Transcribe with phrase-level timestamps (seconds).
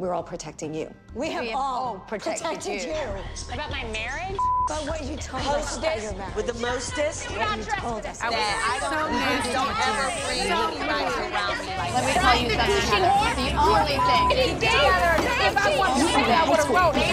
[0.00, 0.92] we're all protecting you.
[1.14, 2.88] We have, have all all protected protected, you.
[2.88, 3.52] you.
[3.52, 4.38] About my marriage?
[4.66, 6.34] But what you told us about your marriage.
[6.36, 7.28] with the mostest.
[7.30, 8.18] what you told us.
[8.22, 9.52] I I don't, nasty.
[9.52, 13.44] don't ever bring anybody around me like Let me tell you something, Heather.
[13.44, 14.56] The only thing.
[14.64, 17.04] If I wanted to say that, I would have wrote it.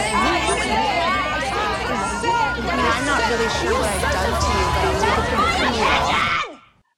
[2.57, 5.43] I mean, I'm not really sure what I've done to you, but I'll take it
[5.59, 6.36] from you.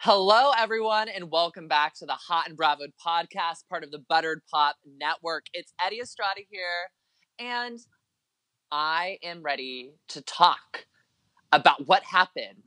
[0.01, 4.41] Hello, everyone, and welcome back to the Hot and Bravo podcast, part of the Buttered
[4.49, 5.47] Pop Network.
[5.53, 6.87] It's Eddie Estrada here,
[7.37, 7.77] and
[8.71, 10.85] I am ready to talk
[11.51, 12.65] about what happened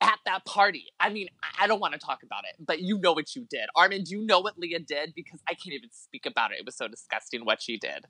[0.00, 0.86] at that party.
[0.98, 1.28] I mean,
[1.60, 3.68] I- don't want to talk about it, but you know what you did.
[3.76, 5.14] Armin, do you know what Leah did?
[5.14, 6.58] Because I can't even speak about it.
[6.58, 8.06] It was so disgusting what she did.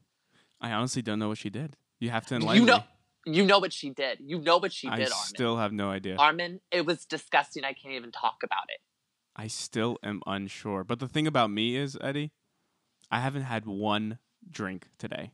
[0.59, 1.77] I honestly don't know what she did.
[2.01, 2.85] You have to enlighten You know, me.
[3.27, 4.21] You know what she did.
[4.25, 5.19] You know what she I did, Armin.
[5.21, 6.17] I still have no idea.
[6.17, 7.65] Armin, it was disgusting.
[7.65, 8.79] I can't even talk about it.
[9.35, 10.85] I still am unsure.
[10.85, 12.31] But the thing about me is, Eddie,
[13.11, 14.19] I haven't had one
[14.49, 15.33] drink today.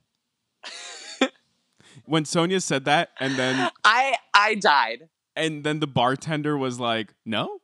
[2.07, 5.09] when Sonja said that, and then I I died.
[5.37, 7.59] and then the bartender was like, "No."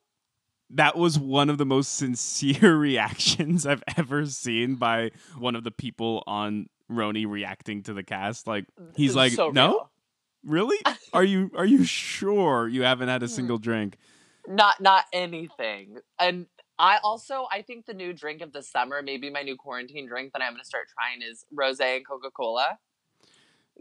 [0.70, 5.70] That was one of the most sincere reactions I've ever seen by one of the
[5.70, 8.46] people on RHONY reacting to the cast.
[8.46, 9.90] Like he's like, so "No, real.
[10.48, 10.78] Really?
[11.12, 13.12] Are you are you sure you haven't Hmm.
[13.12, 13.96] had a single drink?"
[14.46, 16.46] not not anything and
[16.78, 20.32] i also i think the new drink of the summer maybe my new quarantine drink
[20.32, 22.78] that i'm going to start trying is rose and coca-cola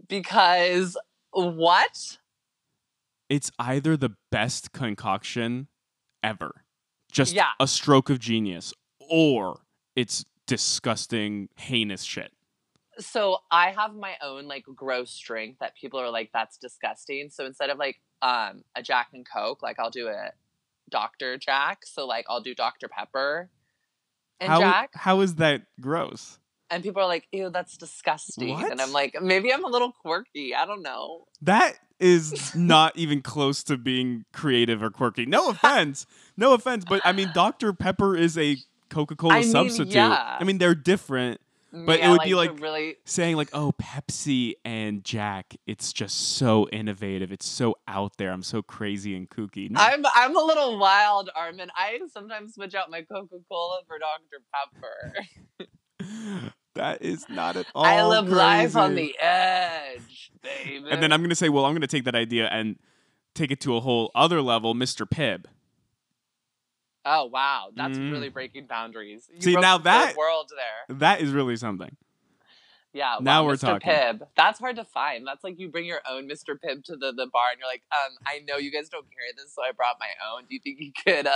[0.09, 0.97] because
[1.31, 2.17] what
[3.29, 5.67] it's either the best concoction
[6.23, 6.63] ever,
[7.11, 7.51] just Yeah.
[7.59, 9.61] a stroke of genius, or
[9.95, 12.31] it's disgusting, heinous shit.
[12.99, 17.45] So i have my own like gross drink that people are like that's disgusting so
[17.45, 20.31] instead of like um a jack and coke like i'll do a
[20.89, 23.49] dr jack so like i'll do dr pepper
[24.39, 26.39] and how, jack how is that gross?
[26.69, 28.71] and people are like ew that's disgusting What?
[28.71, 33.21] and i'm like maybe i'm a little quirky i don't know That is not even
[33.21, 35.25] close to being creative or quirky.
[35.25, 36.05] No offense,
[36.35, 38.57] no offense, but I mean, Dr Pepper is a
[38.89, 39.93] Coca Cola I mean, substitute.
[39.95, 40.37] yeah.
[40.39, 41.41] I mean, they're different.
[41.85, 46.35] But it Yeah, would be like- really Saying like, "Oh, Pepsi and Jack, it's just
[46.37, 47.31] so innovative.
[47.31, 48.31] It's so out there.
[48.31, 49.79] I'm so crazy and kooky." No.
[49.79, 51.69] I'm I'm a little wild, Armin.
[51.75, 55.73] I sometimes switch out my Coca Cola for Dr Pepper.
[56.75, 57.85] that is not at all.
[57.85, 60.85] I live life on the edge, baby.
[60.89, 62.77] And then I'm gonna say, well, I'm gonna take that idea and
[63.35, 65.07] take it to a whole other level, Mr.
[65.07, 65.45] Pibb.
[67.07, 68.11] Oh wow, that's Mm.
[68.11, 69.27] really breaking boundaries.
[69.33, 70.97] You See, now that- world there.
[70.97, 71.95] That is really something.
[72.93, 73.17] Yeah.
[73.21, 73.79] now we're Mr.
[73.79, 73.91] talking.
[73.91, 74.21] Pibb.
[74.35, 75.27] That's hard to find.
[75.27, 76.55] That's like you bring your own Mr.
[76.55, 79.29] Pibb to the, the bar and you're like, um, I know you guys don't carry
[79.37, 80.45] this, so I brought my own.
[80.49, 81.31] Do you think you could uh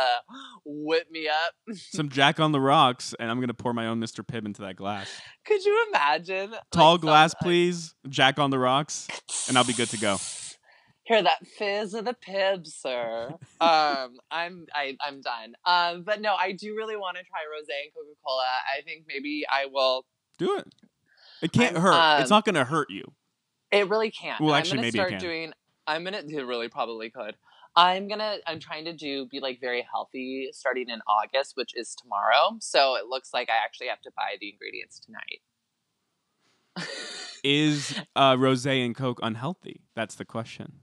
[0.66, 1.76] whip me up?
[1.78, 4.26] Some Jack on the rocks, and I'm gonna pour my own Mr.
[4.26, 5.08] Pibb into that glass.
[5.46, 6.56] Could you imagine?
[6.72, 7.94] Tall some, glass, like- please.
[8.10, 9.08] Jack on the rocks,
[9.48, 10.18] and I'll be good to go.
[11.04, 13.30] Hear that fizz of the Pibb, sir.
[13.60, 15.56] um, I'm I, I'm done.
[15.66, 18.44] Um, but no, I do really want to try rosé and Coca Cola.
[18.78, 20.06] I think maybe I will.
[20.38, 20.68] Do it.
[21.42, 22.22] It can't I'm, hurt.
[22.22, 23.12] it's um, not gonna hurt you.
[23.72, 24.40] It really can't.
[24.40, 25.20] Well, actually, I'm gonna maybe it start can.
[25.20, 25.54] doing.
[25.88, 26.24] I'm gonna.
[26.28, 27.36] It really probably could.
[27.76, 28.38] I'm gonna.
[28.46, 32.58] I'm trying to do be like very healthy starting in August, which is tomorrow.
[32.60, 35.42] So it looks like I actually have to buy the ingredients tonight.
[37.44, 39.82] Is uh, rosé and Coke unhealthy?
[39.96, 40.74] That's the question.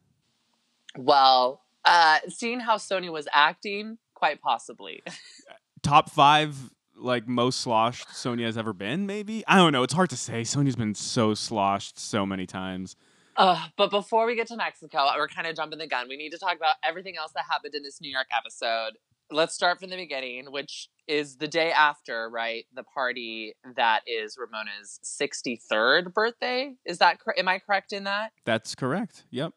[0.98, 5.02] Well, uh, seeing how Sony was acting, quite possibly.
[5.82, 6.56] Top five,
[6.96, 9.06] like most sloshed Sonja has ever been.
[9.06, 9.84] Maybe I don't know.
[9.84, 10.42] It's hard to say.
[10.42, 12.96] Sonja's been so sloshed so many times.
[13.36, 16.08] Uh, but before we get to Mexico, we're kind of jumping the gun.
[16.08, 18.98] We need to talk about everything else that happened in this New York episode.
[19.30, 22.64] Let's start from the beginning, which is the day after, right?
[22.74, 26.74] The party that is Ramona's 63rd birthday.
[26.84, 28.32] Is that cor- am I correct in that?
[28.44, 29.24] That's correct.
[29.30, 29.52] Yep.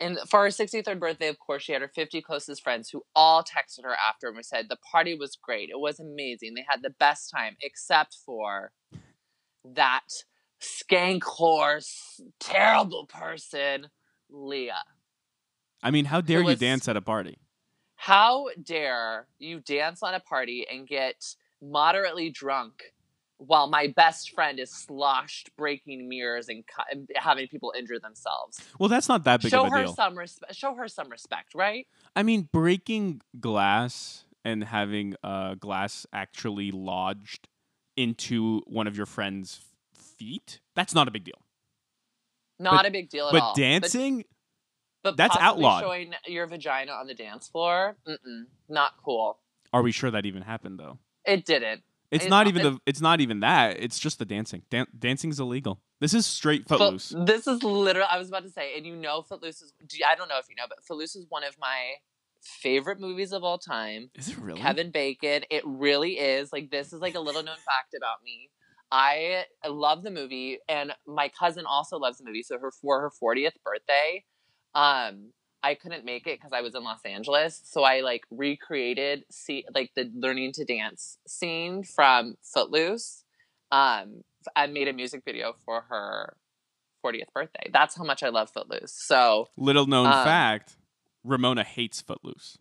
[0.00, 3.42] And for her 63rd birthday, of course, she had her 50 closest friends who all
[3.42, 5.68] texted her after and said the party was great.
[5.68, 6.54] It was amazing.
[6.54, 8.72] They had the best time, except for
[9.62, 10.08] that
[10.60, 13.88] skank horse, terrible person,
[14.30, 14.84] Leah.
[15.82, 17.38] I mean, how dare you dance at a party?
[17.96, 22.94] How dare you dance on a party and get moderately drunk
[23.40, 28.60] while my best friend is sloshed, breaking mirrors and, cu- having people injure themselves?
[28.78, 29.94] Well, that's not that big Show of a her deal.
[29.94, 30.54] some respect.
[30.54, 31.86] Show her some respect, right?
[32.14, 37.48] I mean, breaking glass and having uh, glass actually lodged
[37.96, 39.60] into one of your friend's
[39.94, 41.40] feet, that's not a big deal.
[42.58, 43.54] Not But- a big deal at But all.
[43.54, 44.24] dancing,
[45.02, 45.82] but that's outlawed.
[45.82, 49.38] Showing your vagina on the dance floor, Mm-mm, not cool.
[49.72, 50.98] are we sure that even happened though?
[51.24, 51.82] It didn't.
[52.10, 52.78] It's not even the.
[52.86, 53.78] It's not even that.
[53.80, 54.62] It's just the dancing.
[54.70, 55.80] Dan- dancing's illegal.
[56.00, 57.14] This is straight Foot- footloose.
[57.24, 59.72] this is literally I was about to say, and you know, Footloose is.
[60.06, 61.94] I don't know if you know, but Footloose is one of my
[62.42, 64.10] favorite movies of all time.
[64.14, 64.60] Is it really?
[64.60, 65.42] Kevin Bacon.
[65.50, 66.52] It really is.
[66.52, 68.50] Like this is like a little known fact about me.
[68.92, 72.42] I love the movie, and my cousin also loves the movie.
[72.42, 74.24] So her for her fortieth birthday,
[74.74, 77.60] um, I couldn't make it because I was in Los Angeles.
[77.64, 83.24] So I like recreated see like the learning to dance scene from Footloose.
[83.70, 84.22] Um,
[84.56, 86.36] I made a music video for her
[87.04, 87.70] 40th birthday.
[87.72, 88.92] That's how much I love Footloose.
[88.92, 90.76] So Little known Um, fact:
[91.24, 92.56] Ramona hates footloose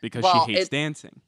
[0.00, 1.20] because Well, she hates it- dancing.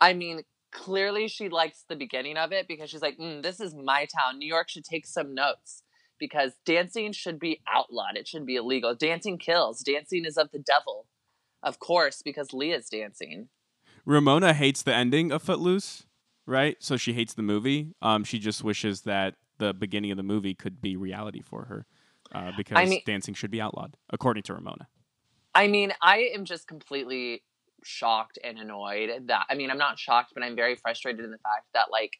[0.00, 3.74] I mean, clearly she likes the beginning of it because she's like, mm, this is
[3.74, 4.38] my town.
[4.38, 5.82] New York should take some notes
[6.18, 8.16] because dancing should be outlawed.
[8.16, 8.94] It should be illegal.
[8.94, 9.80] Dancing kills.
[9.80, 11.06] Dancing is of the devil.
[11.62, 13.48] Of course, because Leah's dancing.
[14.04, 16.06] Ramona hates the ending of Footloose,
[16.46, 16.76] right?
[16.80, 17.94] So she hates the movie.
[18.00, 21.86] Um, she just wishes that the beginning of the movie could be reality for her,
[22.32, 24.88] uh, because mean- dancing should be outlawed, according to Ramona.
[25.54, 27.42] I mean, I am just completely
[27.84, 31.38] shocked and annoyed that I mean, I'm not shocked, but I'm very frustrated in the
[31.38, 32.18] fact that like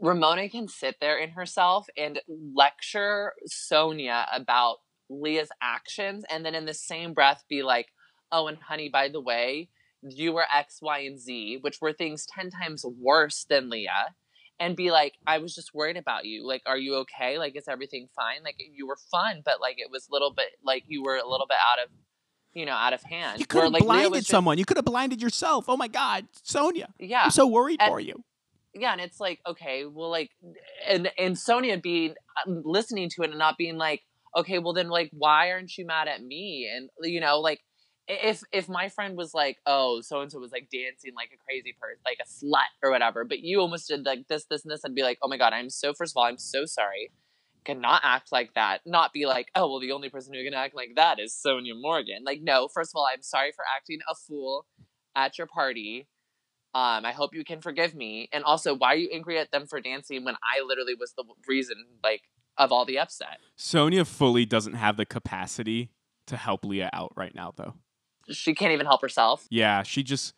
[0.00, 2.20] Ramona can sit there in herself and
[2.54, 4.78] lecture Sonja about
[5.08, 7.88] Leah's actions and then in the same breath be like,
[8.32, 9.68] "Oh, and honey, by the way,
[10.02, 14.14] you were X, Y, and Z, which were things 10 times worse than Leah."
[14.58, 16.46] And be like, I was just worried about you.
[16.46, 17.36] Like, are you okay?
[17.38, 18.42] Like, is everything fine?
[18.42, 21.28] Like, you were fun, but like, it was a little bit, like, you were a
[21.28, 21.90] little bit out of
[22.54, 23.38] you know, out of hand.
[23.38, 24.56] You could have like, blinded just- someone.
[24.56, 25.66] You could have blinded yourself.
[25.68, 28.24] Oh my God, Sonja, Yeah, I'm so worried And- for you.
[28.78, 30.30] Yeah, and it's like, okay, well, like,
[30.86, 32.14] and and Sonja being
[32.46, 34.02] um, listening to it and not being like,
[34.36, 36.70] okay, well then, like, why aren't you mad at me?
[36.74, 37.60] And you know, like,
[38.08, 41.42] if if my friend was like, oh, so and so was like dancing like a
[41.44, 44.70] crazy person, like a slut or whatever, but you almost did like this, this, and
[44.70, 47.10] this, I'd be like, oh my god, I'm so first of all, I'm so sorry.
[47.64, 48.82] Cannot act like that.
[48.86, 51.72] Not be like, oh well, the only person who can act like that is Sonja
[51.74, 52.22] Morgan.
[52.24, 52.68] Like, no.
[52.68, 54.66] First of all, I'm sorry for acting a fool
[55.16, 56.06] at your party.
[56.76, 58.28] Um, I hope you can forgive me.
[58.34, 61.24] And also, why are you angry at them for dancing when I literally was the
[61.48, 62.24] reason, like,
[62.58, 63.38] of all the upset?
[63.56, 65.88] Sonja fully doesn't have the capacity
[66.26, 67.76] to help Leah out right now, though.
[68.28, 69.46] She can't even help herself.
[69.48, 70.34] Yeah, she just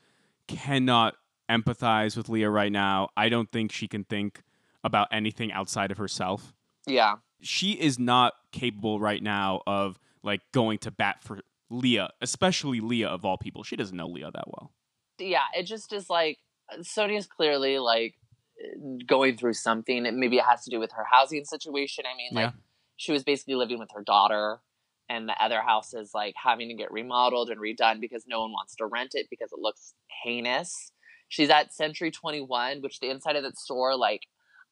[0.46, 1.16] cannot
[1.50, 3.08] empathize with Leah right now.
[3.16, 4.44] I don't think she can think
[4.84, 6.54] about anything outside of herself.
[6.86, 7.16] Yeah.
[7.40, 13.08] She is not capable right now of like going to bat for Leah, especially Leah
[13.08, 13.64] of all people.
[13.64, 14.72] She doesn't know Leah that well.
[15.18, 15.44] Yeah.
[15.56, 16.38] It just is like,
[16.72, 18.14] uh, Sonja's clearly, like,
[18.62, 20.06] uh, going through something.
[20.06, 22.04] And maybe it has to do with her housing situation.
[22.12, 22.54] I mean, like,
[22.96, 24.60] she was basically living with her daughter.
[25.08, 28.52] And the other house is like having to get remodeled and redone because no one
[28.52, 30.92] wants to rent it because it looks heinous.
[31.30, 34.22] She's at Century 21, which the inside of that store, like,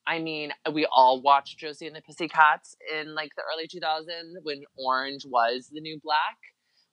[0.07, 4.63] I mean, we all watched Josie and the Pussycats in like the early 2000s when
[4.77, 6.37] orange was the new black.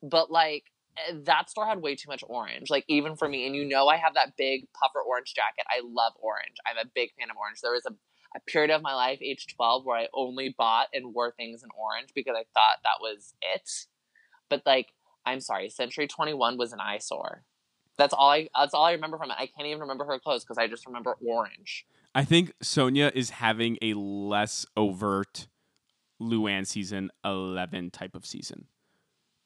[0.02, 0.64] But like,
[1.26, 3.46] that store had way too much orange, like, even for me.
[3.48, 5.66] And you know, I have that big puffer orange jacket.
[5.70, 6.56] I love orange.
[6.68, 7.62] I'm a big fan of orange.
[7.62, 7.94] There was a
[8.36, 11.70] a period of my life, age 12, where I only bought and wore things in
[11.78, 13.70] orange because I thought that was it.
[14.50, 14.94] But like,
[15.26, 17.44] I'm sorry, Century 21 was an eyesore.
[17.98, 19.38] That's all I that's all I remember from it.
[19.38, 21.86] I can't even remember her clothes because I just remember orange.
[22.16, 25.48] I think Sonja is having a less overt
[26.20, 28.66] Luann season 11 type of season.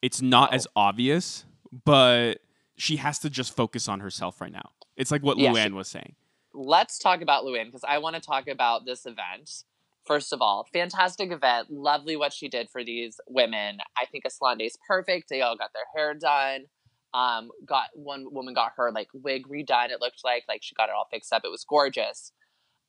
[0.07, 0.55] It's not Oh.
[0.55, 1.43] as obvious,
[1.83, 2.35] but
[2.77, 4.71] she has to just focus on herself right now.
[4.95, 6.15] It's like what Yeah, Luann she- was saying.
[6.53, 9.65] Let's talk about Luann because I want to talk about this event.
[10.05, 11.69] First of all, fantastic event.
[11.69, 13.79] Lovely what she did for these women.
[13.97, 15.27] I think a salon day is perfect.
[15.27, 16.67] They all got their hair done.
[17.13, 19.89] Um, got one woman got her like wig redone.
[19.89, 21.43] It looked like like she got it all fixed up.
[21.43, 22.31] It was gorgeous,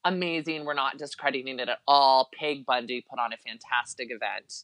[0.05, 0.65] amazing.
[0.65, 2.29] We're not discrediting it at all.
[2.39, 4.63] Peg Bundy put on a fantastic event.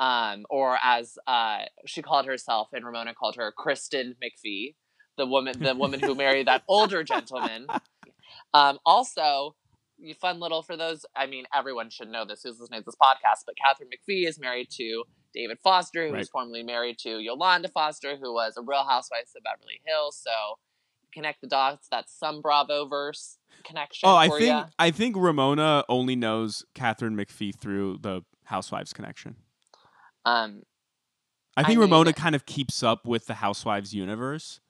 [0.00, 4.74] Um, or as uh, she called herself, and Ramona called her Kristen McPhee,
[5.18, 7.66] the woman, the woman who married that older gentleman.
[8.54, 9.56] Um, also,
[10.20, 11.04] fun little for those.
[11.14, 14.38] I mean, everyone should know this who's listening to this podcast, but Katharine McPhee is
[14.40, 15.04] married to
[15.34, 19.42] David Foster, who was formerly married to Yolanda Foster, who was a Real Housewives of
[19.44, 20.20] Beverly Hills.
[20.22, 20.58] So
[21.12, 21.88] connect the dots.
[21.90, 24.66] That's some Bravo verse connection Oh, I for think ya.
[24.78, 29.36] I think Ramona only knows Katharine McPhee through the Housewives connection.
[30.30, 30.62] Um,
[31.56, 34.60] I I think mean- Ramona kind of keeps up with the Housewives universe,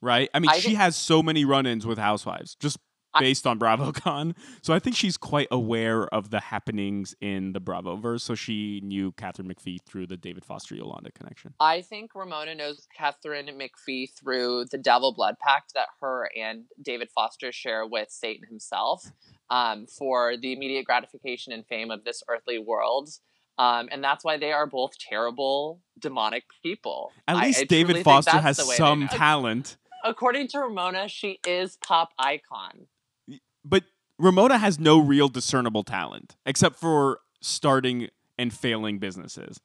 [0.00, 0.28] right?
[0.34, 2.54] I mean, I she think- has so many run-ins with Housewives.
[2.56, 2.78] Just
[3.18, 4.36] based on BravoCon.
[4.60, 8.20] So I think she's quite aware of the happenings in the Bravoverse.
[8.20, 11.54] So she knew Katharine McPhee through the David Foster Yolanda connection.
[11.58, 17.08] I think Ramona knows Katharine McPhee through the Devil Blood Pact that her and David
[17.10, 19.12] Foster share with Satan himself
[19.48, 23.08] um, for the immediate gratification and fame of this earthly world.
[23.58, 27.12] Um, and that's why they are both terrible, demonic people.
[27.26, 31.40] At least I David Foster has the way they some talent, According to Ramona, she
[31.46, 32.86] is pop icon.
[33.64, 33.84] but
[34.18, 38.08] Ramona has no real discernible talent except for starting
[38.38, 39.60] and failing businesses.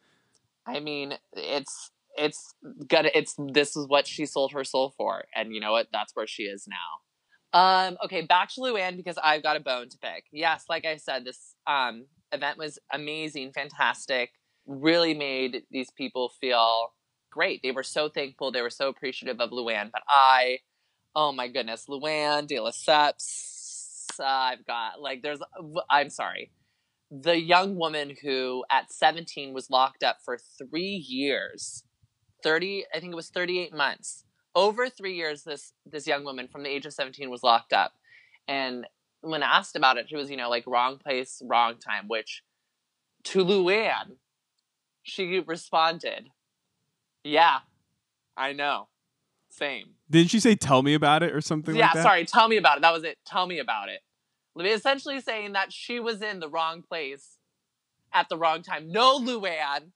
[0.66, 2.56] I mean, it's it's
[2.88, 5.88] gonna it's this is what she sold her soul for, and you know what?
[5.92, 7.60] That's where she is now.
[7.60, 10.26] Um, okay, back to Luann because I've got a bone to pick.
[10.32, 14.32] Yes, like I said, this um event was amazing, fantastic.
[14.66, 16.94] Really made these people feel
[17.32, 17.62] great.
[17.64, 18.52] They were so thankful.
[18.52, 19.92] They were so appreciative of Luann.
[19.92, 20.60] But I,
[21.16, 24.20] oh my goodness, Luann de Lesseps.
[24.20, 25.40] Uh, I've got like there's.
[25.90, 26.52] I'm sorry
[27.12, 31.84] the young woman who at 17 was locked up for three years
[32.42, 34.24] 30 i think it was 38 months
[34.56, 37.92] over three years this this young woman from the age of 17 was locked up
[38.48, 38.88] and
[39.22, 42.44] when asked about it she was you know like wrong place wrong time which
[43.24, 44.18] to luann
[45.04, 46.30] she responded
[47.24, 47.60] yeah
[48.36, 48.88] i know
[49.54, 49.96] same.
[50.10, 52.04] Didn't she say "Tell me about it" or something yeah like that?
[52.04, 54.02] sorry tell me about it that was it tell me about it.
[54.58, 57.38] Essentially saying that she was in the wrong place
[58.14, 58.92] at the wrong time.
[58.92, 59.92] No luann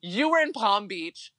[0.00, 1.32] you were in palm beach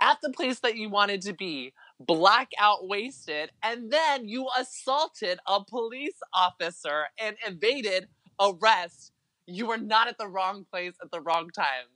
[0.00, 5.62] at the place that you wanted to be blackout wasted and then you assaulted a
[5.64, 8.08] police officer and evaded
[8.40, 9.12] arrest
[9.46, 11.86] you were not at the wrong place at the wrong time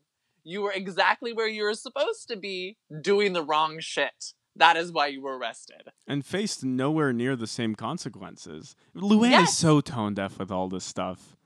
[0.45, 4.93] you were exactly where you were supposed to be doing the wrong shit that is
[4.93, 8.77] why you were arrested and faced nowhere near the same consequences.
[8.95, 9.51] Luann Yes.
[9.51, 11.37] is so tone deaf with all this stuff.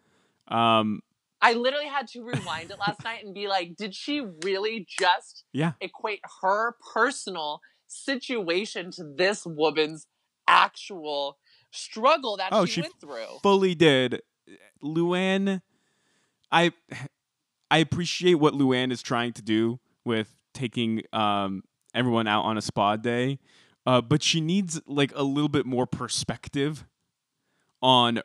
[0.48, 1.00] Um,
[1.40, 5.44] I literally had to rewind it last night and be like, did she really just
[5.52, 10.06] yeah, equate her personal situation to this woman's
[10.46, 11.38] actual
[11.70, 13.38] struggle that Oh, she, she went through?
[13.42, 14.22] fully did.
[14.82, 15.60] Luann,
[16.52, 16.72] I
[17.70, 21.62] I appreciate what Luann is trying to do with taking um,
[21.94, 23.38] everyone out on a spa day,
[23.84, 26.86] uh, but she needs like a little bit more perspective
[27.82, 28.20] on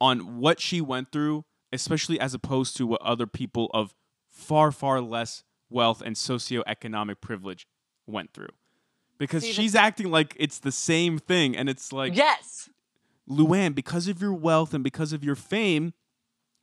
[0.00, 3.94] on what she went through, especially as opposed to what other people of
[4.28, 7.66] far far less wealth and socioeconomic privilege
[8.10, 8.50] went through.
[9.18, 12.68] Because she's acting like it's the same thing, and it's like yes.
[13.28, 15.92] Luann, because of your wealth and because of your fame,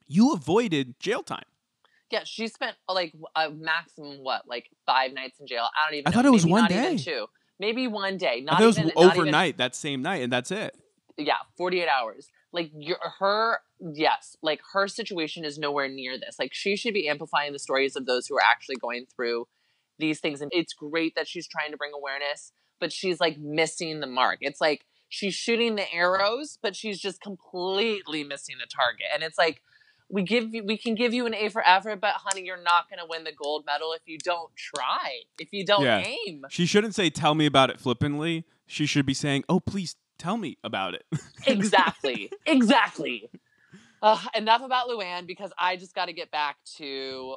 [0.08, 1.46] you avoided jail time.
[2.12, 5.64] Yeah, she spent like a maximum what, like five nights in jail.
[5.66, 6.08] I don't even.
[6.08, 6.16] I know.
[6.16, 7.04] thought it was Maybe one even day.
[7.04, 7.26] two,
[7.60, 8.42] maybe one day.
[8.42, 10.76] Not I thought it was even not even- overnight that same night, and that's it.
[11.18, 16.54] yeah 48 hours like your her yes like her situation is nowhere near this like
[16.54, 19.48] she should be amplifying the stories of those who are actually going through
[20.00, 24.00] these things and it's great that she's trying to bring awareness but she's like missing
[24.00, 29.08] the mark it's like she's shooting the arrows but she's just completely missing the target
[29.14, 29.62] and it's like
[30.10, 32.90] we give you we can give you an a for effort but honey you're not
[32.90, 36.04] going to win the gold medal if you don't try if you don't Yeah.
[36.28, 38.46] aim She shouldn't say "tell me about it" flippantly.
[38.66, 41.06] She should be saying, "Oh, please tell me about it."
[41.46, 43.30] exactly exactly
[44.02, 47.36] uh, enough about luann because i just got to get back to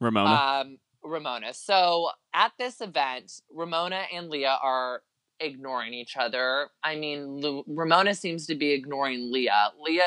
[0.00, 0.34] Ramona.
[0.34, 1.52] um, ramona.
[1.54, 5.02] So at this event ramona and leah are
[5.40, 6.68] ignoring each other.
[6.84, 9.72] I mean Lu- ramona seems to be ignoring leah.
[9.80, 10.04] Leah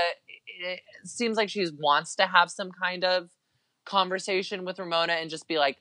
[0.58, 3.30] it seems like she wants to have some kind of
[3.86, 5.78] conversation with ramona and just be like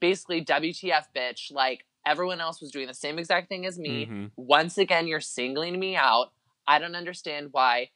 [0.00, 4.06] basically wtf bitch like everyone else was doing the same exact thing as me.
[4.06, 4.30] Mhm.
[4.36, 6.32] once again you're singling me out.
[6.66, 7.90] I don't understand why.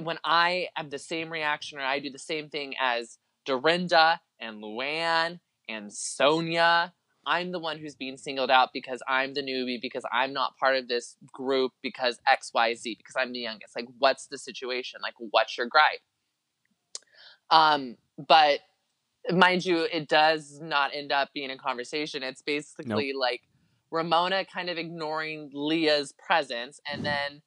[0.00, 4.62] When i have the same reaction or i do the same thing as dorinda and
[4.62, 6.92] luann and sonja.
[7.26, 10.76] I'm the one who's being singled out because i'm the newbie because i'm not part
[10.76, 13.74] of this group because xyz because i'm the youngest.
[13.74, 15.00] Like what's the situation?
[15.02, 16.00] Like what's your gripe?
[17.50, 18.60] Um but
[19.30, 22.22] mind you it does not end up being a conversation.
[22.22, 23.42] It's basically like
[23.90, 27.42] ramona kind of ignoring leah's presence and then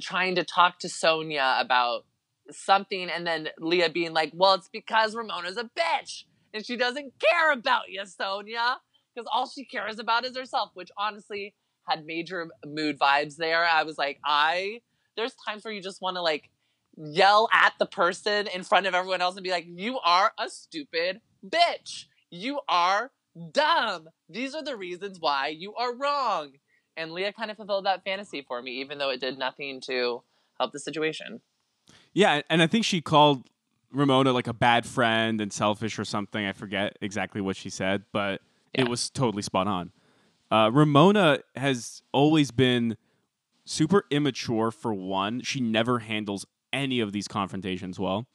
[0.00, 2.04] trying to talk to sonja about
[2.50, 6.24] something and then leah being like well it's because ramona's a bitch
[6.56, 8.76] and she doesn't care about you sonja
[9.14, 11.54] because all she cares about is herself which honestly
[11.88, 14.80] had major mood vibes there i was like i
[15.16, 16.50] there's times where you just want to like
[16.96, 20.48] yell at the person in front of everyone else and be like, you are a
[20.48, 22.04] stupid bitch.
[22.30, 23.10] You are
[23.52, 24.08] dumb.
[24.28, 26.52] These are the reasons why you are wrong.
[26.96, 30.22] And Leah kind of fulfilled that fantasy for me, even though it did nothing to
[30.58, 31.42] help the situation.
[32.14, 33.48] Yeah, and I think she called
[33.96, 36.44] Ramona like a bad friend and selfish or something.
[36.44, 38.42] I forget exactly what she said, but
[38.74, 38.82] Yeah.
[38.82, 39.92] it was totally spot on.
[40.50, 42.96] Uh, Ramona has always been
[43.64, 45.40] super immature for one.
[45.42, 48.26] She never handles any of these confrontations well,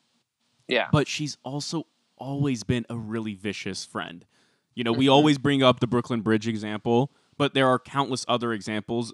[0.68, 0.88] Yeah.
[0.92, 1.86] but she's also
[2.18, 4.26] always been a really vicious friend.
[4.76, 5.12] You know, we Mhm.
[5.12, 9.14] always bring up the Brooklyn Bridge example, but there are countless other examples,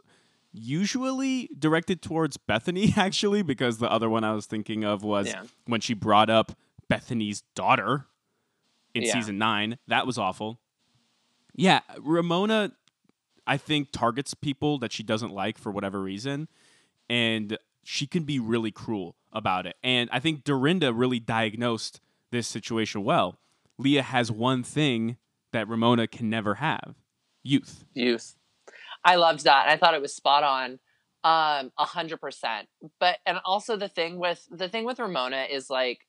[0.54, 5.44] usually directed towards Bethenny, actually, because the other one I was thinking of was Yeah.
[5.66, 6.54] when she brought up
[6.92, 8.06] Bethenny's daughter
[8.94, 9.14] in Yeah.
[9.14, 9.78] season nine.
[9.88, 10.60] That was awful.
[11.56, 12.72] Yeah, Ramona,
[13.46, 16.48] I think, targets people that she doesn't like for whatever reason,
[17.10, 19.76] and she can be really cruel about it.
[19.84, 22.00] And I think Dorinda really diagnosed
[22.32, 23.40] this situation well.
[23.78, 25.18] Leah has one thing
[25.52, 26.96] that Ramona can never have
[27.44, 27.86] youth.
[27.94, 28.37] youth.
[29.08, 29.64] I loved that.
[29.66, 30.80] and I thought it was spot on.
[31.24, 32.68] Um, a hundred percent.
[33.00, 36.00] But and also the thing with the thing with Ramona is like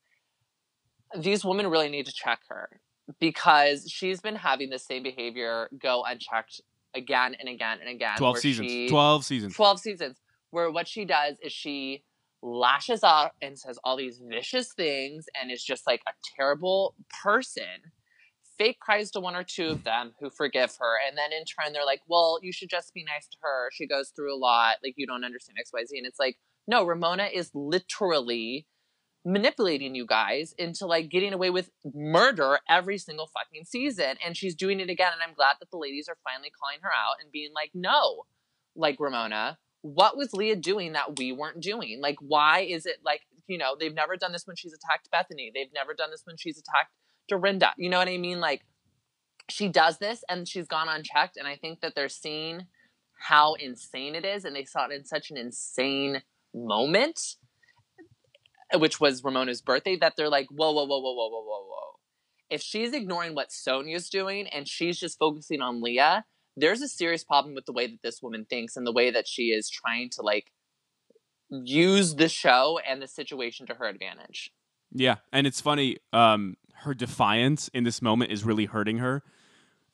[1.16, 2.80] these women really need to check her
[3.18, 6.60] because she's been having the same behavior go unchecked
[6.94, 8.16] again and again and again.
[8.18, 8.70] 12 seasons.
[8.70, 9.54] she- 12 seasons.
[9.54, 12.04] 12 seasons where what she does is she
[12.42, 17.64] lashes out and says all these vicious things and is just like a terrible person
[18.58, 21.72] fake cries to one or two of them who forgive her and then in turn
[21.72, 23.70] they're like well you should just be nice to her.
[23.72, 24.76] She goes through a lot.
[24.82, 26.36] Like you don't understand xyz and it's like
[26.66, 28.66] no ramona is literally
[29.24, 34.54] manipulating you guys into like getting away with murder every single fucking season and she's
[34.54, 37.30] doing it again and i'm glad that the ladies are finally calling her out and
[37.32, 38.22] being like no
[38.76, 42.00] like ramona what was leah doing that we weren't doing?
[42.00, 45.50] Like why is it like you know they've never done this when she's attacked bethenny.
[45.54, 46.92] They've never done this when she's attacked
[47.28, 48.64] dorinda you know what i mean like
[49.50, 52.66] she does this and she's gone unchecked and i think that they're seeing
[53.20, 56.22] how insane it is and they saw it in such an insane
[56.54, 57.36] moment
[58.76, 61.98] which was Ramona's birthday, that they're like, whoa, whoa, whoa, whoa, whoa, whoa, whoa, whoa.
[62.50, 66.24] If she's ignoring what Sonja's doing and she's just focusing on Leah,
[66.56, 69.28] there's a serious problem with the way that this woman thinks and the way that
[69.28, 70.50] she is trying to like
[71.50, 74.50] use the show and the situation to her advantage.
[74.92, 75.98] Yeah, and it's funny.
[76.12, 79.22] Um, her defiance in this moment is really hurting her,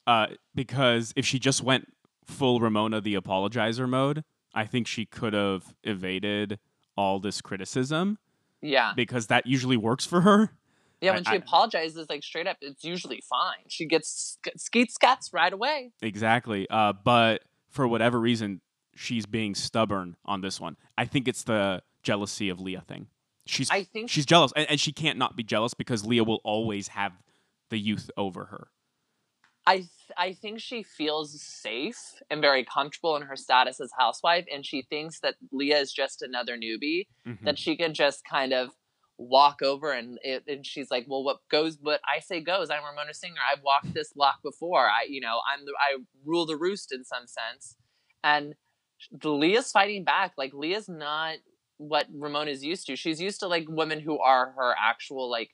[0.07, 1.93] uh, because if she just went
[2.25, 6.59] full Ramona the apologizer mode, I think she could have evaded
[6.97, 8.19] all this criticism
[8.63, 8.93] Yeah.
[8.95, 10.53] because that usually works for her.
[11.01, 13.65] Yeah, I- when she I- apologizes, like straight up, it's usually fine.
[13.69, 15.93] She gets sk- skeet scats right away.
[16.01, 16.67] Exactly.
[16.71, 18.61] Uh, but for whatever reason,
[18.95, 20.77] she's being stubborn on this one.
[20.97, 23.09] I think it's the jealousy of Leah thing.
[23.47, 26.41] She's I think she's jealous, and, and she can't not be jealous because Leah will
[26.45, 27.13] always have
[27.71, 28.69] the youth over her.
[29.67, 31.99] I th- I think she feels safe
[32.31, 36.21] and very comfortable in her status as housewife, and she thinks that Leah is just
[36.23, 37.45] another newbie Mhm.
[37.45, 38.71] that she can just kind of
[39.17, 42.69] walk over and it, and she's like, well, what goes, what I say goes.
[42.69, 43.41] I'm Ramona Singer.
[43.51, 44.87] I've walked this block before.
[44.89, 47.77] I you know I'm the I rule the roost in some sense,
[48.23, 48.55] and
[49.23, 50.33] Leah's fighting back.
[50.37, 51.37] Like Leah's not
[51.79, 52.97] what Ramona's used to.
[52.97, 55.51] She's used to like women who are her actual like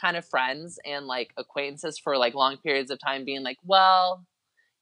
[0.00, 4.24] kind of friends and like acquaintances for like long periods of time being like, well,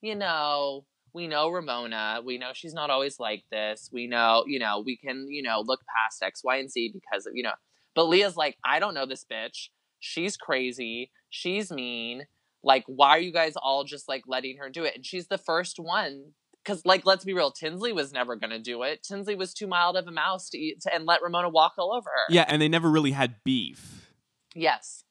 [0.00, 2.20] you know, we know Ramona.
[2.24, 3.90] We know she's not always like this.
[3.92, 7.26] We know, you know, we can, you know, look past X, Y, and Z because
[7.26, 7.52] of, you know.
[7.94, 9.68] But Leah's like, I don't know this bitch.
[10.00, 11.10] She's crazy.
[11.28, 12.24] She's mean.
[12.64, 14.94] Like, why are you guys all just like letting her do it?
[14.94, 16.32] And she's the first one.
[16.64, 19.02] Because, like, let's be real, Tinsley was never going to do it.
[19.02, 21.92] Tinsley was too mild of a mouse to eat to, and let Ramona walk all
[21.92, 22.32] over her.
[22.32, 24.12] Yeah, and they never really had beef.
[24.54, 25.04] Yes.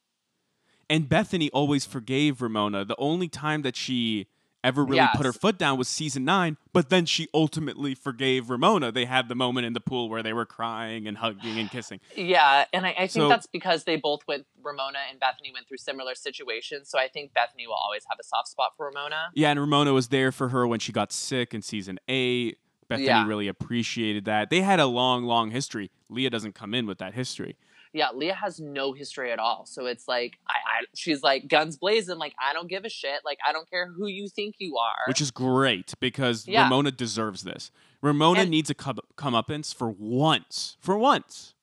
[0.89, 2.85] And Bethenny always forgave Ramona.
[2.85, 4.27] The only time that she
[4.63, 8.91] ever really put her foot down was season nine, but then she ultimately forgave Ramona.
[8.91, 11.99] They had the moment in the pool where they were crying and hugging and kissing.
[12.15, 14.45] Yeah, and I, I think So- that's because they both went.
[14.63, 18.23] Ramona and Bethenny went through similar situations, so I think Bethenny will always have a
[18.23, 19.29] soft spot for Ramona.
[19.33, 22.59] Yeah, and Ramona was there for her when she got sick in season eight.
[22.89, 23.25] Bethenny Yeah.
[23.27, 24.49] really appreciated that.
[24.49, 25.89] They had a long, long history.
[26.09, 27.55] Leah doesn't come in with that history.
[27.93, 31.75] Yeah, Leah has no history at all, so it's like I, I she's like guns
[31.77, 34.77] blazing, like I don't give a shit, like I don't care who you think you
[34.77, 35.07] are.
[35.07, 36.63] which is great because Yeah.
[36.63, 37.69] Ramona deserves this.
[38.01, 40.77] Ramona And- needs a come comeuppance for once.
[40.79, 41.53] For once.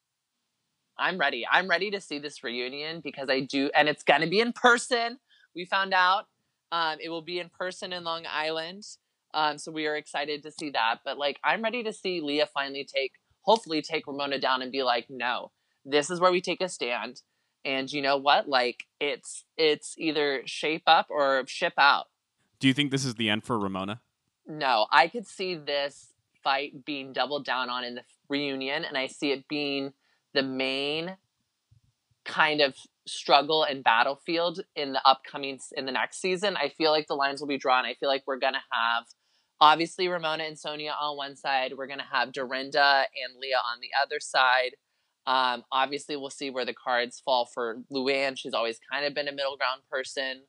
[0.98, 1.46] I'm ready.
[1.50, 5.18] I'm ready to see this reunion because I do, and it's gonna be in person.
[5.54, 6.26] We found out
[6.72, 8.84] um, it will be in person in Long Island,
[9.32, 10.96] um, so we are excited to see that.
[11.04, 13.12] But like, I'm ready to see Leah finally take,
[13.42, 15.52] hopefully, take Ramona down and be like, no,
[15.90, 17.22] this is where we take a stand.
[17.64, 18.48] And you know what?
[18.48, 22.06] Like, it's it's either shape up or ship out.
[22.60, 24.00] Do you think this is the end for Ramona?
[24.48, 29.06] no, I could see this fight being doubled down on in the reunion, and I
[29.06, 29.92] see it being
[30.32, 31.16] the main
[32.24, 32.74] kind of
[33.06, 36.56] struggle and battlefield in the upcoming in the next season.
[36.56, 37.84] I feel like the lines will be drawn.
[37.84, 39.04] I feel like we're gonna have
[39.60, 41.74] obviously Ramona and Sonja on one side.
[41.76, 44.76] We're gonna have Dorinda and Leah on the other side.
[45.28, 48.38] Um, obviously, we'll see where the cards fall for Luann.
[48.38, 50.40] She's always kind of been a middle ground person.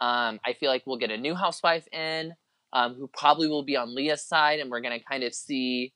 [0.00, 2.34] Um, I feel like we'll get a new housewife in
[2.72, 5.92] um, who probably will be on Leah's side, and we're going to kind of see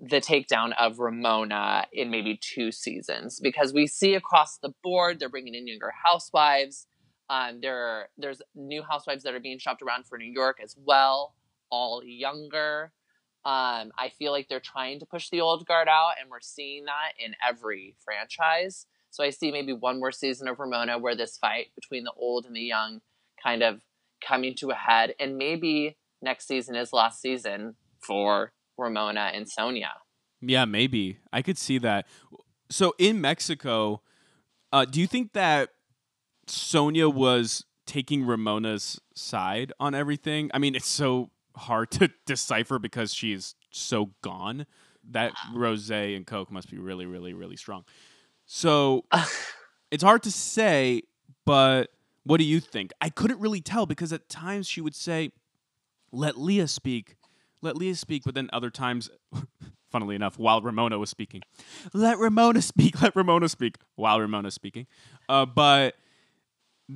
[0.00, 5.28] the takedown of Ramona in maybe two seasons because we see across the board they're
[5.28, 6.88] bringing in younger housewives.
[7.30, 11.36] Um, there, there's new housewives that are being shopped around for New York as well,
[11.70, 12.90] all younger.
[13.44, 16.84] Um, I feel like they're trying to push the old guard out, and we're seeing
[16.84, 18.86] that in every franchise.
[19.10, 22.46] So I see maybe one more season of Ramona where this fight between the old
[22.46, 23.00] and the young
[23.42, 23.80] kind of
[24.26, 29.90] coming to a head, and maybe next season is last season for Ramona and Sonja.
[30.40, 32.06] Yeah, maybe I could see that.
[32.70, 34.02] So in Mexico,
[34.72, 35.70] uh, do you think that
[36.46, 40.50] Sonja was taking Ramona's side on everything?
[40.54, 44.66] I mean, it's so hard to decipher because she's so gone.
[45.10, 47.84] That rose and Coke must be really, really, really strong.
[48.46, 49.04] So
[49.90, 51.02] it's hard to say,
[51.44, 51.90] but
[52.24, 52.92] what do you think?
[53.00, 55.32] I couldn't really tell because at times she would say,
[56.12, 57.16] let Leah speak.
[57.62, 58.22] Let Leah speak.
[58.24, 59.10] But then other times,
[59.90, 61.42] funnily enough, while Ramona was speaking,
[61.92, 63.02] let Ramona speak.
[63.02, 64.86] Let Ramona speak while Ramona's speaking.
[65.28, 65.94] Uh, but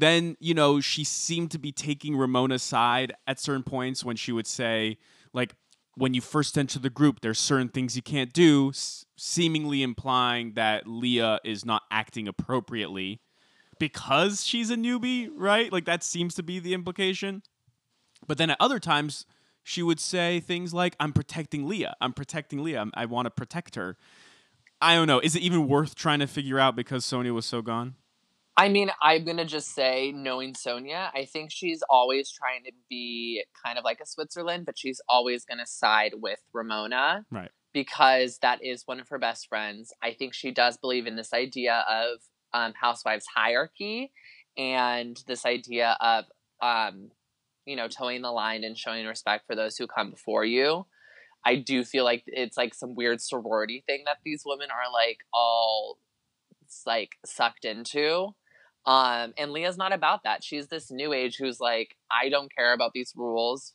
[0.00, 4.32] then, you know, she seemed to be taking Ramona's side at certain points when she
[4.32, 4.98] would say,
[5.32, 5.54] like,
[5.96, 10.52] when you first enter the group, there's certain things you can't do, s- seemingly implying
[10.54, 13.20] that Leah is not acting appropriately
[13.78, 15.72] because she's a newbie, right?
[15.72, 17.42] Like, that seems to be the implication.
[18.26, 19.24] But then at other times,
[19.62, 21.96] she would say things like, I'm protecting Leah.
[22.00, 22.78] I'm protecting Leah.
[22.78, 23.96] I'm- I want to protect her.
[24.80, 25.20] I don't know.
[25.20, 27.94] Is it even worth trying to figure out because Sonja was so gone?
[28.56, 33.44] I mean, I'm gonna just say, knowing Sonja, I think she's always trying to be
[33.64, 37.26] kind of like a Switzerland, but she's always gonna side with Ramona.
[37.30, 37.50] Right.
[37.74, 39.92] Because that is one of her best friends.
[40.02, 42.20] I think she does believe in this idea of
[42.54, 44.10] um, housewives hierarchy
[44.56, 46.24] and this idea of,
[46.62, 47.10] um,
[47.66, 50.86] you know, towing the line and showing respect for those who come before you.
[51.44, 55.18] I do feel like it's like some weird sorority thing that these women are like
[55.34, 55.98] all
[56.86, 58.34] like sucked into.
[58.86, 60.44] Um, and Leah's not about that.
[60.44, 63.72] She's this new age who's like, I don't care about these rules.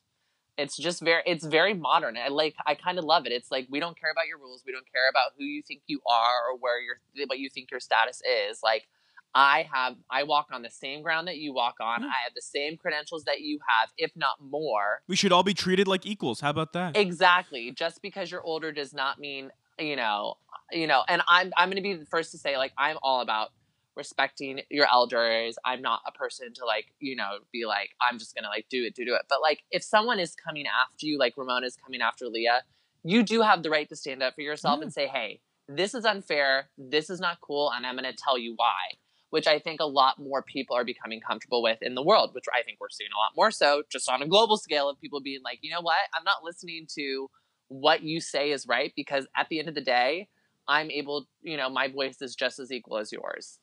[0.57, 2.17] It's just very, it's very modern.
[2.17, 3.31] I like, I kind of love it.
[3.31, 4.63] It's like we don't care about your rules.
[4.65, 6.95] We don't care about who you think you are or where your
[7.27, 8.59] what you think your status is.
[8.63, 8.87] Like,
[9.33, 12.01] I have, I walk on the same ground that you walk on.
[12.01, 12.07] Yeah.
[12.07, 15.03] I have the same credentials that you have, if not more.
[15.07, 16.41] We should all be treated like equals.
[16.41, 16.97] How about that?
[16.97, 17.71] Exactly.
[17.71, 20.35] Just because you're older does not mean you know,
[20.71, 21.03] you know.
[21.07, 23.49] And I'm I'm going to be the first to say like I'm all about
[23.95, 25.57] respecting your elders.
[25.65, 28.83] I'm not a person to like you know be like I'm just to like do
[28.83, 29.23] it, do do it.
[29.29, 32.61] But like if someone is coming after you, like Ramona is coming after Leah,
[33.03, 34.83] you do have the right to stand up for yourself Yeah.
[34.83, 36.69] and say, hey, this is unfair.
[36.77, 38.97] This is not cool, and I'm to tell you why.
[39.29, 42.43] Which I think a lot more people are becoming comfortable with in the world, which
[42.53, 45.21] I think we're seeing a lot more so just on a global scale of people
[45.21, 47.29] being like, you know what, I'm not listening to
[47.69, 50.27] what you say is right because at the end of the day,
[50.67, 53.57] I'm able, you know, my voice is just as equal as yours.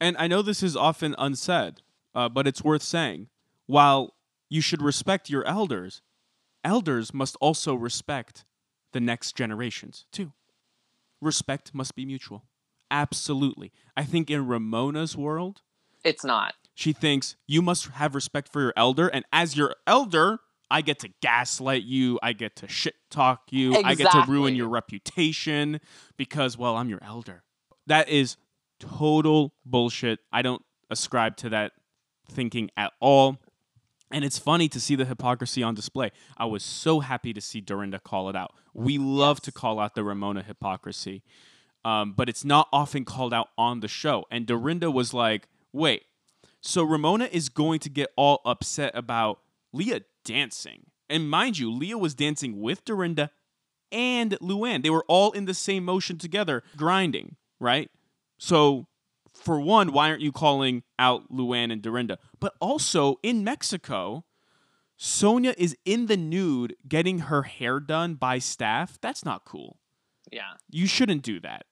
[0.00, 1.82] And I know this is often unsaid,
[2.14, 3.28] uh, but it's worth saying.
[3.66, 4.14] While
[4.50, 6.02] you should respect your elders,
[6.62, 8.44] elders must also respect
[8.92, 10.32] the next generations too.
[11.20, 12.44] Respect must be mutual.
[12.90, 13.72] Absolutely.
[13.96, 15.62] I think in Ramona's world,
[16.04, 16.54] It's not.
[16.74, 20.38] she thinks you must have respect for your elder, and as your elder,
[20.70, 24.54] I get to gaslight you, I get to shit talk you, I get to ruin
[24.54, 25.80] your reputation
[26.16, 27.42] because, well, I'm your elder.
[27.86, 28.36] That is
[28.88, 30.20] total bullshit.
[30.32, 31.72] I don't ascribe to that
[32.30, 33.38] thinking at all.
[34.10, 36.12] And it's funny to see the hypocrisy on display.
[36.36, 38.52] I was so happy to see Dorinda call it out.
[38.72, 41.22] We love to call out the Ramona hypocrisy,
[41.84, 44.24] um, but it's not often called out on the show.
[44.30, 46.04] And Dorinda was like, wait,
[46.60, 49.40] so Ramona is going to get all upset about
[49.72, 50.86] Leah dancing.
[51.08, 53.30] And mind you, Leah was dancing with Dorinda
[53.90, 54.82] and Luann.
[54.82, 57.90] They were all in the same motion together, grinding, right?
[58.38, 58.86] So,
[59.32, 62.18] for one, why aren't you calling out Luann and Dorinda?
[62.40, 64.24] But also in Mexico,
[64.98, 68.98] Sonja is in the nude getting her hair done by staff.
[69.00, 69.78] That's not cool.
[70.30, 70.54] Yeah.
[70.70, 71.66] You shouldn't do that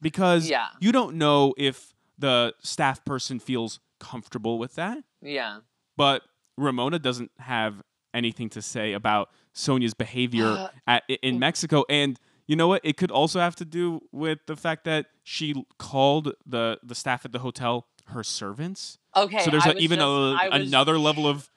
[0.00, 0.68] because Yeah.
[0.80, 4.98] you don't know if the staff person feels comfortable with that.
[5.20, 5.60] Yeah.
[5.96, 6.22] But
[6.56, 7.82] Ramona doesn't have
[8.14, 11.84] anything to say about Sonja's behavior Uh, at, in Mexico.
[11.88, 12.80] And you know what?
[12.82, 17.24] It could also have to do with the fact that she called the the staff
[17.24, 18.98] at the hotel her servants.
[19.14, 19.44] Okay.
[19.44, 21.48] so there's I a, even just- a, I was- another level of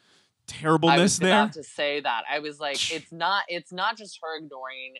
[0.49, 1.41] I terribleness was there.
[1.43, 2.23] about to say that.
[2.30, 3.43] I was like, it's not.
[3.47, 4.95] It's not just her ignoring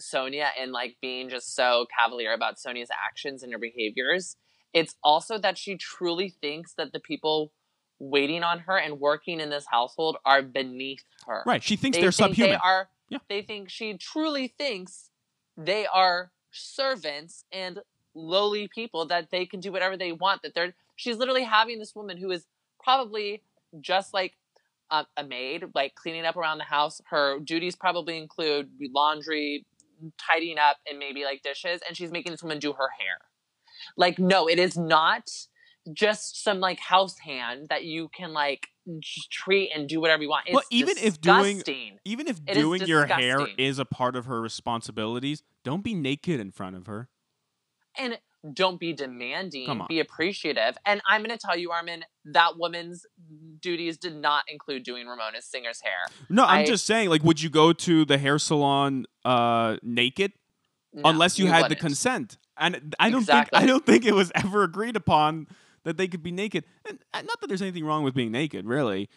[0.00, 4.36] Sonja and like being just so cavalier about Sonja's actions and her behaviors.
[4.72, 7.52] It's also that she truly thinks that the people
[8.00, 11.42] waiting on her and working in this household are beneath her.
[11.46, 11.62] Right.
[11.62, 12.50] She thinks They they're think subhuman.
[12.52, 12.88] They are.
[13.08, 13.18] Yeah.
[13.28, 15.10] They think she truly thinks
[15.56, 17.80] they are servants and
[18.14, 20.42] lowly people that they can do whatever they want.
[20.42, 20.74] That they're.
[20.96, 22.46] She's literally having this woman who is
[22.82, 23.42] probably
[23.80, 24.34] just like
[24.90, 27.00] a, a maid, like cleaning up around the house.
[27.06, 29.66] Her duties probably include laundry,
[30.18, 31.80] tidying up, and maybe like dishes.
[31.86, 33.18] And she's making this woman do her hair.
[33.96, 35.30] Like, no, it is not
[35.92, 38.68] just some like house hand that you can like
[39.30, 40.44] treat and do whatever you want.
[40.46, 41.62] It's Well, even if doing-
[42.04, 46.40] even if It doing your hair is a part of her responsibilities, don't be naked
[46.40, 47.08] in front of her.
[47.96, 48.18] and
[48.52, 53.06] don't be demanding be appreciative and i'm going to tell you armin that woman's
[53.62, 55.92] duties did not include doing ramona singer's hair
[56.28, 60.32] No, I'm I- just saying, like, would you go to the hair salon uh, naked
[60.92, 61.80] No, unless you, had the wouldn't.
[61.80, 62.36] consent?
[62.58, 63.56] And I don't Exactly.
[63.58, 65.46] think I don't think it was ever agreed upon
[65.84, 66.64] that they could be naked.
[66.88, 69.08] And uh, not that there's anything wrong with being naked, really,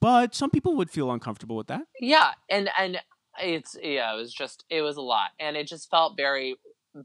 [0.00, 1.82] but some people would feel uncomfortable with that.
[2.00, 2.98] yeah and and
[3.40, 6.54] it's yeah it was just it was a lot and it just felt very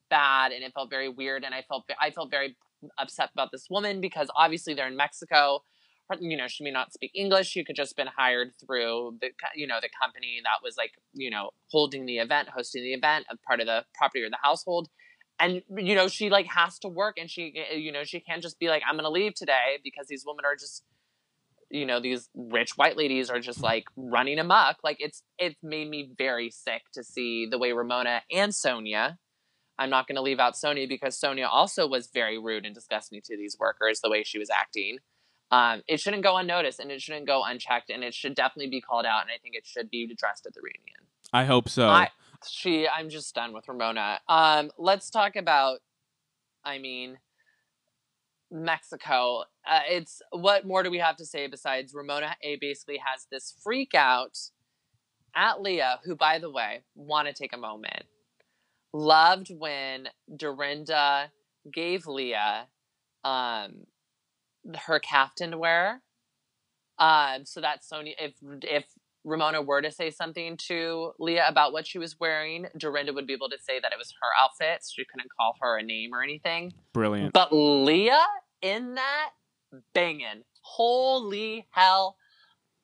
[0.09, 2.55] bad and it felt very weird and i felt i felt very
[2.97, 5.63] upset about this woman because obviously they're in mexico
[6.19, 9.65] you know she may not speak english she could just been hired through the you
[9.65, 13.41] know the company that was like you know holding the event hosting the event of
[13.43, 14.89] part of the property or the household
[15.39, 18.59] and you know she like has to work and she you know she can't just
[18.59, 20.83] be like i'm gonna leave today because these women are just
[21.69, 25.89] you know these rich white ladies are just like running amok like it's it's made
[25.89, 29.17] me very sick to see the way ramona and sonja
[29.77, 33.21] i'm not going to leave out sonja because sonja also was very rude and disgusting
[33.23, 34.97] to these workers the way she was acting.
[35.49, 38.81] Um, it shouldn't go unnoticed and it shouldn't go unchecked and it should definitely be
[38.81, 41.07] called out and i think it should be addressed at the reunion.
[41.31, 41.87] I hope so.
[41.87, 42.09] I,
[42.49, 44.19] she i'm just done with ramona.
[44.27, 45.79] Um, let's talk about
[46.63, 47.17] i mean
[48.49, 49.43] mexico.
[49.69, 53.53] Uh, it's what more do we have to say besides ramona a basically has this
[53.61, 54.37] freak out
[55.35, 58.03] at leah who by the way want to take a moment.
[58.93, 61.31] Loved when dorinda
[61.71, 62.67] gave leah
[63.23, 63.85] um
[64.85, 66.01] her caftan to wear
[66.99, 68.33] um so that sonja if
[68.63, 68.85] if
[69.27, 73.33] Ramona were to say something to Leah about what she was wearing, Dorinda would be
[73.33, 74.83] able to say that it was her outfit.
[74.83, 76.73] So she couldn't call her a name or anything.
[76.93, 77.33] Brilliant.
[77.33, 78.25] But Leah
[78.61, 79.31] in that,
[79.93, 80.43] banging.
[80.61, 82.17] Holy hell.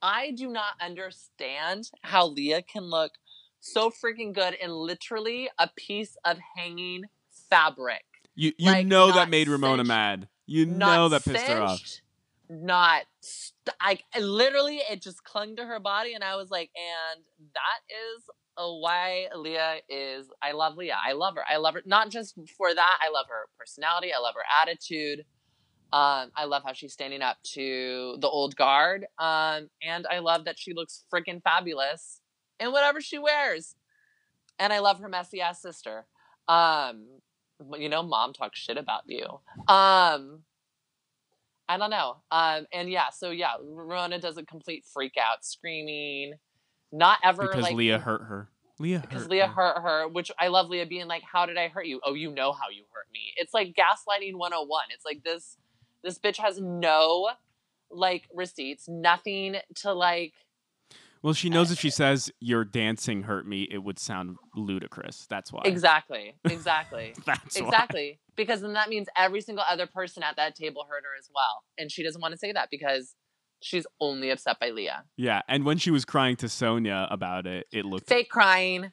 [0.01, 3.13] I do not understand how Leah can look
[3.61, 7.05] so freaking good in literally a piece of hanging
[7.49, 8.03] fabric.
[8.35, 10.27] You you like, know that made Ramona cinched, mad.
[10.45, 11.81] You know that pissed her off.
[12.49, 17.23] Not st- I literally it just clung to her body and I was like, and
[17.53, 18.23] that is
[18.55, 20.97] why Leah is I love Leah.
[21.03, 21.43] I love her.
[21.49, 25.25] I love her not just for that, I love her personality, I love her attitude.
[25.93, 29.05] Um, I love how she's standing up to the old guard.
[29.19, 32.19] Um, and I love that she looks freaking fabulous
[32.59, 33.75] in whatever she wears.
[34.57, 36.07] And I love her messy ass sister.
[36.47, 37.05] Um,
[37.77, 39.25] you know, mom talks shit about you.
[39.67, 40.41] Um,
[41.67, 42.17] I don't know.
[42.31, 46.33] Um, and yeah, so yeah, Rona does a complete freak out, screaming,
[46.91, 48.49] not ever Because like Leah hurt her.
[48.79, 49.53] Leah because hurt Leah her.
[49.53, 52.01] hurt her, which I love Leah being like, "How did I hurt you?
[52.03, 54.85] Oh, you know how you hurt me." It's like gaslighting 101.
[54.93, 55.57] It's like this
[56.03, 57.29] this bitch has no
[57.89, 60.33] like receipts, nothing to like
[61.23, 65.25] Well, she knows if she says your dancing hurt me, it would sound ludicrous.
[65.29, 65.61] That's why.
[65.63, 67.13] exactly, exactly.
[67.25, 67.65] That's why.
[67.65, 68.19] exactly.
[68.35, 71.63] Because then that means every single other person at that table hurt her as well.
[71.77, 73.15] And she doesn't want to say that because
[73.61, 75.05] she's only upset by Leah.
[75.15, 78.91] Yeah, and when she was crying to Sonja about it, it looked Fake crying.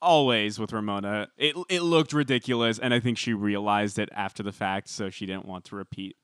[0.00, 1.28] always with Ramona.
[1.36, 5.26] It it looked ridiculous, and I think she realized it after the fact, so she
[5.26, 6.16] didn't want to repeat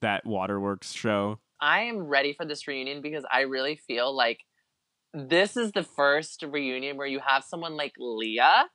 [0.00, 1.40] that Waterworks show.
[1.60, 4.38] I am ready for this reunion because I really feel like
[5.12, 8.66] this is the first reunion where you have someone like Leah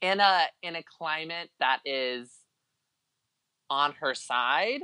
[0.00, 2.30] in a in a climate that is
[3.70, 4.80] on her side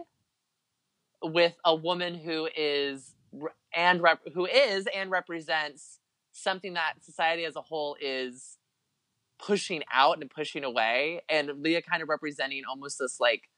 [1.22, 3.14] with a woman who is
[3.74, 5.98] and rep- who is and represents
[6.32, 8.58] something that society as a whole is
[9.38, 13.48] pushing out and pushing away and Leah kind of representing almost this like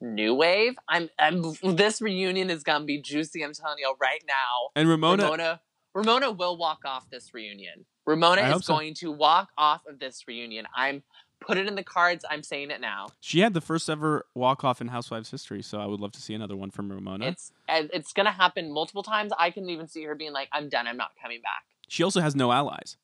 [0.00, 0.74] new wave.
[0.88, 3.42] I'm, I'm this reunion is gonna be juicy.
[3.42, 4.70] I'm telling you right now.
[4.76, 5.60] And Ramona, Ramona,
[5.98, 7.84] Ramona will walk off this reunion.
[8.06, 8.74] Ramona I is so.
[8.74, 10.66] going to walk off of this reunion.
[10.74, 11.02] I'm
[11.40, 12.24] put it in the cards.
[12.28, 13.08] I'm saying it now.
[13.20, 16.20] She had the first ever walk off in Housewives history, so I would love to
[16.20, 17.26] see another one from Ramona.
[17.26, 19.32] It's it's gonna happen multiple times.
[19.38, 20.86] I can even see her being like, "I'm done.
[20.86, 22.96] I'm not coming back." she also has no allies.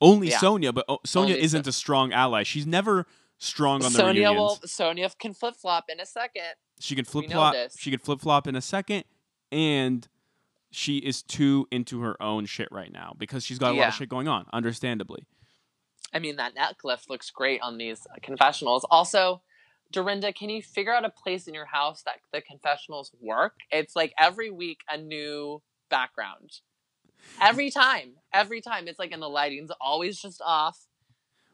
[0.00, 0.38] Only Yeah.
[0.38, 2.42] Sonja, but Sonja Only isn't So- a strong ally.
[2.42, 3.06] She's never
[3.38, 4.36] strong on the Sonja reunions.
[4.36, 4.60] will.
[4.66, 6.54] Sonia can flip flop in a second.
[6.80, 7.54] She can flip flop.
[7.78, 9.04] She could flip flop in a second,
[9.52, 10.08] and
[10.72, 13.94] she is too into her own shit right now because she's got a lot of
[13.94, 14.46] shit going on.
[14.52, 15.26] Understandably,
[16.12, 18.84] I mean, that necklace looks great on these confessionals.
[18.90, 19.42] Also,
[19.92, 23.54] Dorinda, can you figure out a place in your house that the confessionals work?
[23.70, 26.60] It's like every week a new background.
[27.40, 30.86] Every time, every time, it's like, and the lighting's always just off.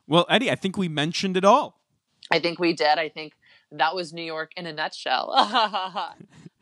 [0.07, 1.81] well, Eddie, I think we mentioned it all.
[2.31, 2.98] I think we did.
[2.98, 3.35] I think
[3.72, 5.35] that was New York in a nutshell.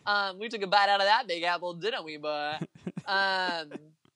[0.07, 2.55] um, we took a bite out of that big apple, didn't we, boy?
[3.07, 3.73] um,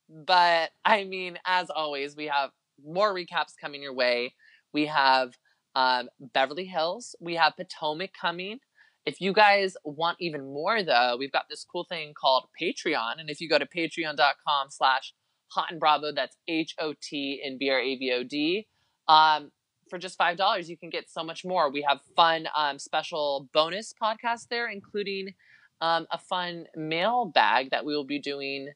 [0.09, 2.51] but I mean, as always, we have
[2.85, 4.35] more recaps coming your way.
[4.73, 5.37] We have
[5.75, 7.15] um, Beverly Hills.
[7.21, 8.59] We have Potomac coming.
[9.07, 13.19] If you guys want even more, though, we've got this cool thing called Patreon.
[13.19, 15.15] And if you go to patreon.com slash
[15.49, 18.67] hot and bravo, that's H O T and B R A V O D.
[19.09, 19.51] Um,
[19.89, 21.71] for just five dollars, you can get so much more.
[21.71, 25.35] We have fun, um, special bonus podcasts there, including
[25.81, 28.71] um, a fun mail bag that we will be doing,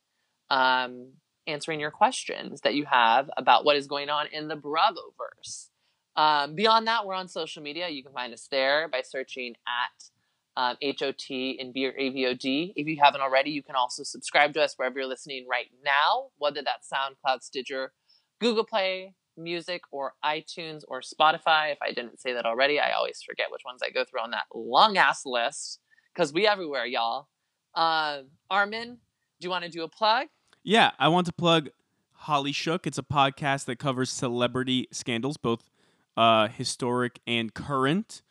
[0.50, 1.12] um,
[1.46, 5.68] answering your questions that you have about what is going on in the Bravoverse.
[6.16, 7.88] Um, beyond that, we're on social media.
[7.88, 10.10] You can find us there by searching at
[10.56, 12.72] um, HOT and B or AVOD.
[12.76, 16.28] If you haven't already, you can also subscribe to us wherever you're listening right now,
[16.38, 17.92] whether that's SoundCloud, Stitcher,
[18.40, 21.72] Google Play, Music, or iTunes or Spotify.
[21.72, 24.30] If I didn't say that already, I always forget which ones I go through on
[24.30, 25.80] that long ass list
[26.14, 27.28] because we everywhere, y'all.
[27.74, 28.98] Um, Armin,
[29.40, 30.28] do you want to do a plug?
[30.62, 31.70] Yeah, I want to plug
[32.12, 32.86] Holly Shook.
[32.86, 35.70] It's a podcast that covers celebrity scandals, both
[36.16, 38.22] uh, historic and current.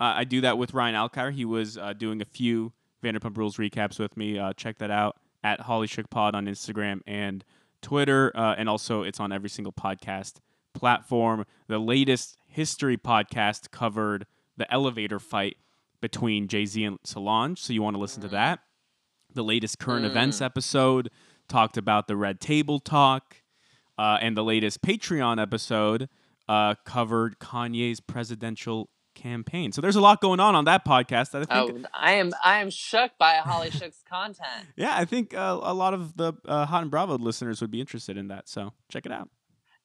[0.00, 1.32] Uh, I do that with Ryan Alcar.
[1.32, 2.72] He was uh, doing a few
[3.02, 4.38] Vanderpump Rules recaps with me.
[4.38, 7.44] Uh, check that out at Holly Shook Pod on Instagram and
[7.80, 10.38] Twitter, uh, and also it's on every single podcast
[10.74, 11.46] platform.
[11.68, 15.56] The latest history podcast covered the elevator fight
[16.00, 18.60] between Jay Z and Solange, so you want to listen to that.
[19.34, 20.10] The latest current Mm.
[20.10, 21.10] events episode
[21.48, 23.36] talked about the Red Table Talk,
[23.98, 26.08] uh, and the latest Patreon episode
[26.48, 29.72] uh, covered Kanye's presidential campaign.
[29.72, 31.84] So there's a lot going on on that podcast that I think.
[31.84, 34.68] Oh, I am I am shook by Holly Shook's content.
[34.76, 37.80] Yeah, I think uh, a lot of the uh, Hot and Bravo listeners would be
[37.80, 38.48] interested in that.
[38.48, 39.28] So check it out.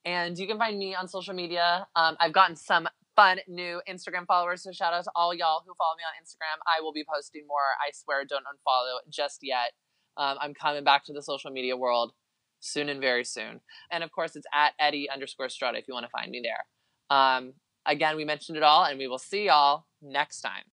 [0.06, 1.88] And you can find me on social media.
[1.96, 5.74] Um, I've gotten some fun new Instagram followers, so shout out to all y'all who
[5.78, 6.60] follow me on Instagram.
[6.68, 7.78] I will be posting more.
[7.86, 9.72] I swear, don't unfollow just yet.
[10.18, 12.14] Um, I'm coming back to the social media world
[12.60, 13.62] soon and very soon.
[13.92, 17.18] And of course, it's at Eddie underscore Strada if you want to find me there.
[17.18, 17.54] Um,
[17.86, 20.64] again, we mentioned it all, and we will see y'all next time.